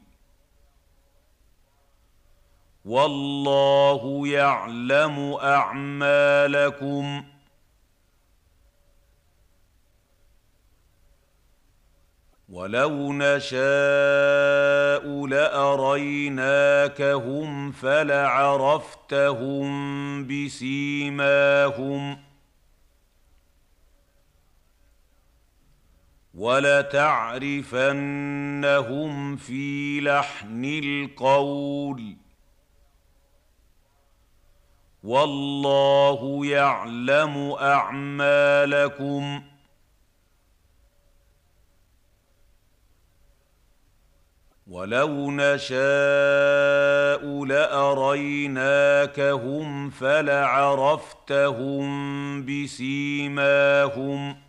والله 2.85 4.29
يعلم 4.29 5.39
أعمالكم. 5.43 7.25
ولو 12.49 13.13
نشاء 13.13 15.27
لأريناكهم 15.27 16.13
فلعرفتهم 17.73 19.73
بسيماهم. 20.27 22.32
ولتعرفنهم 26.35 27.37
في 29.37 30.01
لحن 30.01 30.65
القول. 30.65 32.17
والله 35.05 36.47
يعلم 36.47 37.53
أعمالكم. 37.61 39.43
ولو 44.67 45.31
نشاء 45.31 45.75
لأريناكهم 47.45 48.71
فلعرفتهم 49.91 51.23
بسيماهم. 52.45 54.42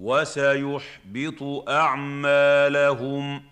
وسيحبط 0.00 1.68
أعمالهم. 1.68 3.42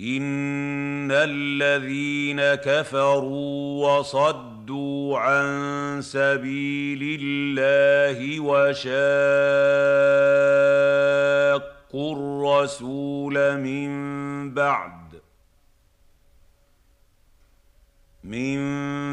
إن 0.00 1.10
الذين 1.10 2.54
كفروا 2.54 3.98
وصدوا 3.98 5.18
عن 5.18 6.02
سبيل 6.02 7.20
الله 7.20 8.40
وشاقوا 8.40 8.88
الرسول 12.16 13.56
من 13.56 13.90
بعد 14.54 14.97
من 18.24 18.58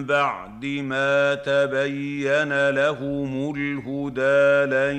بعد 0.05 0.65
ما 0.65 1.35
تبين 1.35 2.69
لهم 2.69 3.55
الهدى 3.55 4.75
لن 4.75 4.97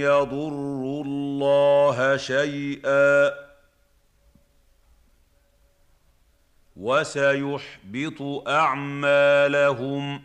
يضروا 0.00 1.04
الله 1.04 2.16
شيئا 2.16 3.48
وسيحبط 6.76 8.48
اعمالهم 8.48 10.22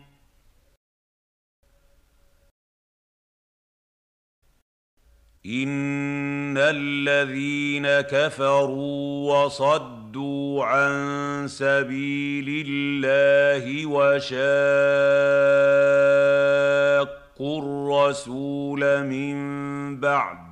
ان 5.45 6.57
الذين 6.57 8.01
كفروا 8.01 9.33
وصدوا 9.33 10.02
عن 10.63 11.47
سبيل 11.47 12.65
الله 12.67 13.85
وشاقوا 13.85 14.33
الرسول 17.61 19.03
من 19.03 19.99
بعد 19.99 20.43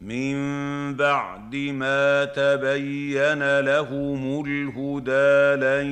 من 0.00 0.36
بعد 0.96 1.56
ما 1.56 2.24
تبين 2.24 3.60
لهم 3.60 4.44
الهدى 4.46 5.64
لن 5.64 5.86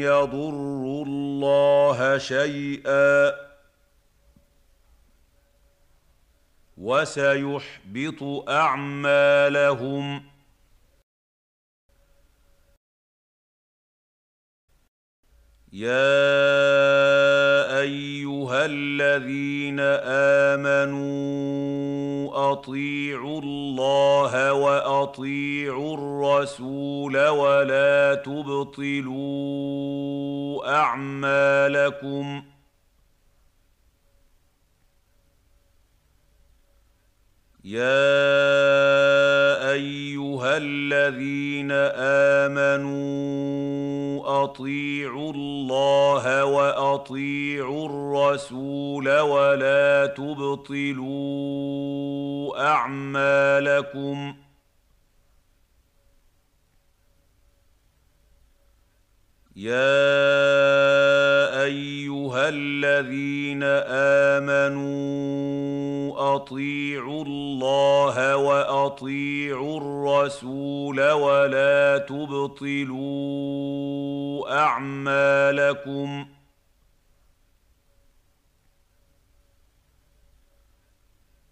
يضروا 0.00 1.04
الله 1.04 2.18
شيئا 2.18 3.47
وسيحبط 6.78 8.48
أعمالهم. 8.48 10.22
يا 15.72 16.18
أيها 17.80 18.66
الذين 18.66 19.80
آمنوا 20.50 21.18
أطيعوا 22.52 23.40
الله 23.40 24.52
وأطيعوا 24.52 25.94
الرسول 25.94 27.28
ولا 27.28 28.14
تبطلوا 28.14 29.18
أعمالكم. 30.74 32.42
يا 37.68 38.00
ايها 39.72 40.56
الذين 40.56 41.72
امنوا 42.48 43.24
اطيعوا 44.44 45.32
الله 45.32 46.44
واطيعوا 46.44 47.88
الرسول 47.88 49.18
ولا 49.18 50.06
تبطلوا 50.06 51.08
اعمالكم 52.66 54.34
يا 59.58 59.74
ايها 61.64 62.48
الذين 62.48 63.62
امنوا 64.38 65.18
واطيعوا 66.14 67.24
الله 67.24 68.36
واطيعوا 68.36 69.80
الرسول 69.80 71.10
ولا 71.10 71.98
تبطلوا 71.98 72.98
اعمالكم 74.60 76.26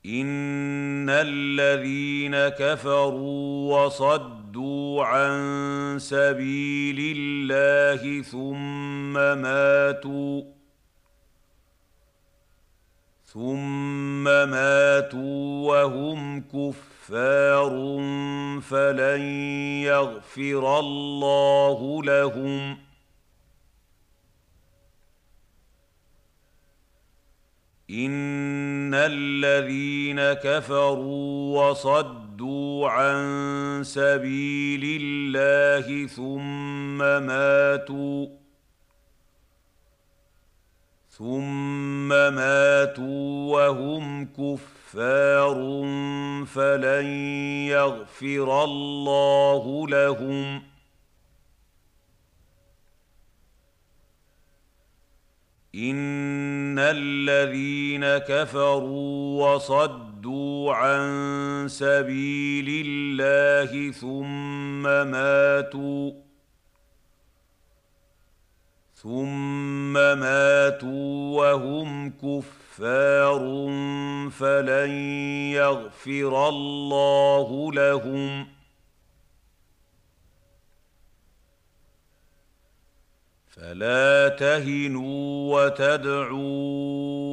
ان 0.07 1.11
الذين 1.11 2.48
كفروا 2.48 3.84
وصدوا 3.84 4.36
عن 5.04 5.98
سبيل 6.00 7.16
الله 7.16 8.22
ثم 8.22 9.12
ماتوا 9.12 10.42
ثم 13.24 14.24
ماتوا 14.24 15.68
وهم 15.68 16.40
كفار 16.40 17.70
فلن 18.62 19.20
يغفر 19.82 20.78
الله 20.78 22.02
لهم 22.04 22.78
ان 27.90 28.94
الذين 28.94 30.32
كفروا 30.32 31.70
وصدوا 31.70 32.26
عن 32.43 33.82
سبيل 33.84 35.01
الله 35.03 36.07
ثم 36.07 36.99
ماتوا 36.99 38.26
ثم 41.09 42.09
ماتوا 42.09 43.53
وهم 43.55 44.24
كفار 44.24 45.55
فلن 46.47 47.07
يغفر 47.66 48.64
الله 48.64 49.89
لهم 49.89 50.62
ان 55.74 56.78
الذين 56.78 58.18
كفروا 58.18 59.55
وصدوا 59.55 60.05
عن 60.74 61.68
سبيل 61.68 62.87
الله 62.87 63.93
ثم 63.93 64.83
ماتوا 64.83 66.12
ثم 68.95 69.93
ماتوا 69.93 71.37
وهم 71.39 72.11
كفار 72.11 73.41
فلن 74.31 74.91
يغفر 75.53 76.49
الله 76.49 77.72
لهم 77.72 78.47
فلا 83.57 84.29
تهنوا 84.29 85.64
وتدعوا 85.64 87.26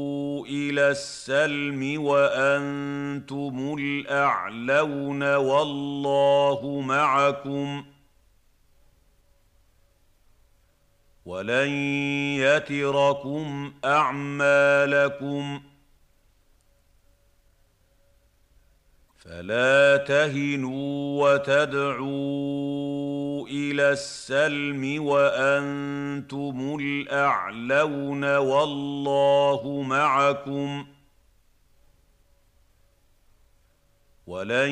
إلى 0.48 0.90
السلم 0.90 2.04
وأنتم 2.04 3.76
الأعلون 3.80 5.36
والله 5.36 6.82
معكم 6.82 7.86
ولن 11.26 11.70
يتركم 12.38 13.74
أعمالكم 13.86 15.62
فلا 19.18 19.98
تهنوا 19.98 21.34
وتدعوا 21.34 22.93
إلى 23.50 23.92
السلم 23.92 25.04
وأنتم 25.06 26.78
الأعلون 26.82 28.36
والله 28.38 29.82
معكم 29.82 30.86
ولن 34.28 34.72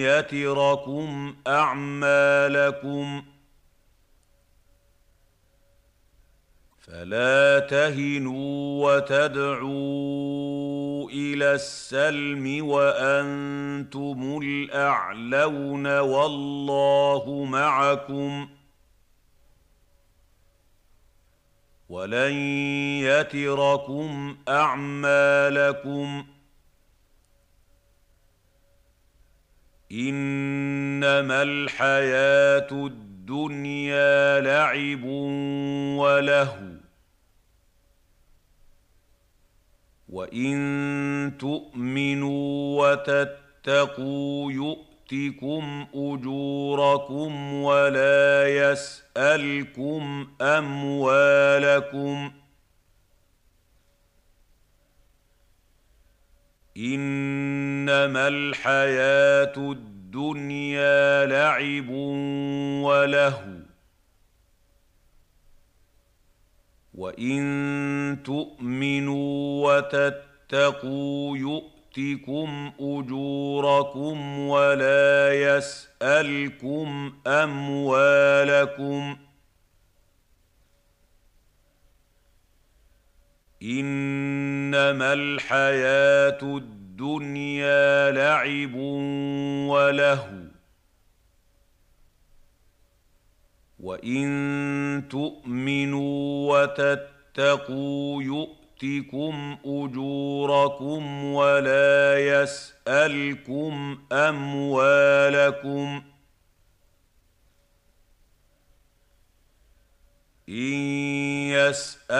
يتركم 0.00 1.36
أعمالكم 1.46 3.24
فلا 6.78 7.58
تهنوا 7.58 8.94
وتدعوا 8.96 10.63
إلى 11.12 11.54
السلم 11.54 12.66
وأنتم 12.66 14.40
الأعلون 14.42 15.98
والله 15.98 17.44
معكم 17.44 18.48
ولن 21.88 22.32
يتركم 23.02 24.36
أعمالكم 24.48 26.26
إنما 29.92 31.42
الحياة 31.42 32.68
الدنيا 32.72 34.40
لعب 34.40 35.04
ولهو 35.98 36.73
وان 40.14 41.32
تؤمنوا 41.38 42.82
وتتقوا 42.92 44.52
يؤتكم 44.52 45.86
اجوركم 45.94 47.54
ولا 47.54 48.48
يسالكم 48.48 50.28
اموالكم 50.40 52.32
انما 56.76 58.28
الحياة 58.28 59.52
الدنيا 59.56 61.26
لعب 61.26 61.88
ولهو 62.84 63.63
وان 66.94 68.18
تؤمنوا 68.24 69.76
وتتقوا 69.76 71.36
يؤتكم 71.38 72.72
اجوركم 72.80 74.38
ولا 74.38 75.34
يسالكم 75.34 77.12
اموالكم 77.26 79.16
انما 83.62 85.12
الحياة 85.12 86.38
الدنيا 86.42 88.10
لعب 88.10 88.74
ولهو 89.68 90.43
وان 93.84 95.04
تؤمنوا 95.10 96.52
وتتقوا 96.52 98.22
يؤتكم 98.22 99.56
اجوركم 99.64 101.24
ولا 101.24 102.18
يسالكم 102.18 103.98
اموالكم 104.12 106.02
ان 110.48 110.54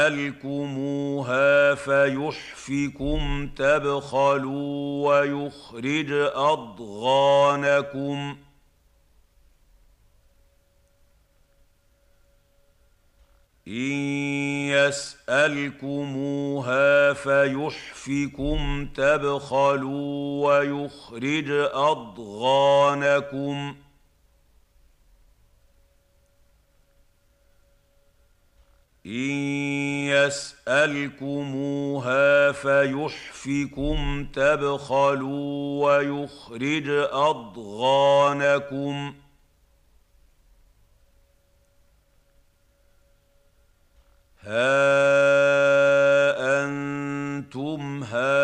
يسالكموها 0.01 1.75
فيحفكم 1.75 3.49
تبخلوا 3.57 5.09
ويخرج 5.09 6.13
اضغانكم 6.35 8.37
إن 13.69 13.93
يسألكموها 15.29 17.13
فيحفكم 17.13 18.89
تبخلوا 18.95 20.47
ويخرج 20.47 21.51
أضغانكم. 21.73 23.77
إن 29.07 29.31
يسألكموها 30.69 32.53
فيحفكم 32.53 34.27
تبخلوا 34.33 35.87
ويخرج 35.87 36.89
أضغانكم. 37.13 39.15
ها 44.47 46.35
أنتم 46.65 48.05
هؤلاء 48.05 48.35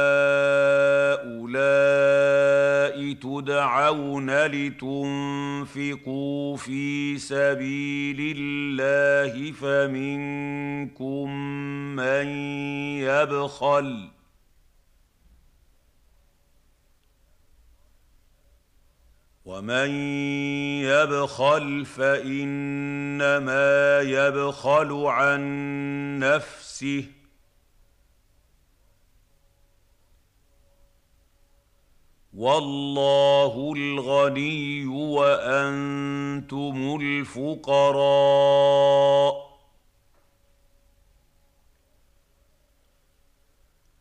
تدعون 3.13 4.47
لتنفقوا 4.47 5.77
في 6.57 7.19
سبيل 7.19 8.37
الله 8.39 9.53
فمنكم 9.53 11.31
من 11.97 12.29
يبخل 12.99 14.20
ومن 19.45 19.91
يبخل 20.85 21.85
فانما 21.85 24.01
يبخل 24.01 24.93
عن 25.07 25.41
نفسه 26.19 27.05
والله 32.35 33.73
الغني 33.77 34.87
وأنتم 34.87 36.99
الفقراء 37.03 37.91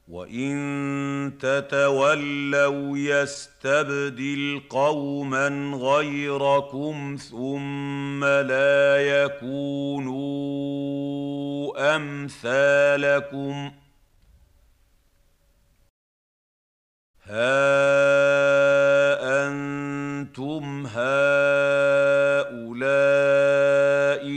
وان 0.09 1.37
تتولوا 1.39 2.97
يستبدل 2.97 4.61
قوما 4.69 5.47
غيركم 5.75 7.17
ثم 7.29 8.23
لا 8.25 8.97
يكونوا 9.23 10.19
امثالكم 11.95 13.71
ها 17.23 17.69
أنتم 19.47 20.87
هؤلاء 20.87 22.19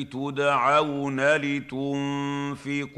تدعون 0.05 1.37
لتنفقوا 1.37 2.97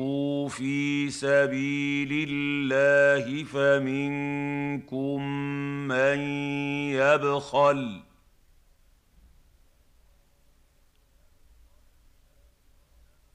في 0.48 1.10
سبيل 1.10 2.28
الله 2.30 3.44
فمنكم 3.44 5.22
من 5.88 6.18
يبخل 6.90 8.00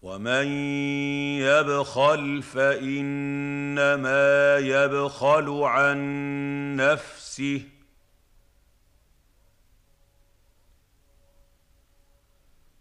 ومن 0.02 0.48
يبخل 1.38 2.42
فإنما 2.42 3.98
يبخل 4.58 5.50
عن 5.64 6.00
نفسه 6.76 7.62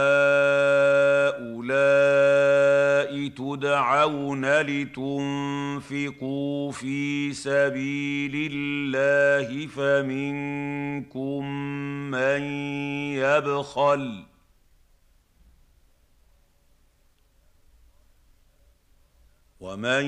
تدعون 3.27 4.45
لتنفقوا 4.61 6.11
في 6.71 7.33
سبيل 7.33 8.51
الله 8.53 9.67
فمنكم 9.67 11.45
من 12.11 12.41
يبخل 13.13 14.28
ومن 19.59 20.05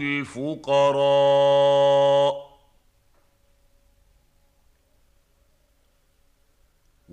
الفقراء 0.00 1.34